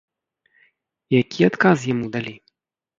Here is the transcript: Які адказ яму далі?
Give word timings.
Які 1.21 1.41
адказ 1.51 1.77
яму 1.93 2.05
далі? 2.17 2.35